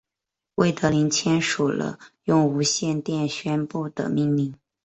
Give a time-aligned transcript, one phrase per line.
[0.55, 4.55] 魏德林签署了用无线电宣布的命令。